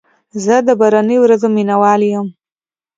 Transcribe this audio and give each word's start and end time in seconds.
زه 0.43 0.55
د 0.67 0.69
باراني 0.79 1.17
ورځو 1.21 1.47
مینه 1.55 1.75
وال 1.81 2.01
یم. 2.11 2.27